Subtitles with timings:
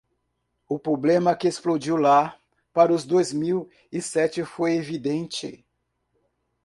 [0.67, 2.35] O problema que explodiu lá
[2.73, 5.63] para os dois mil e sete foi evidente.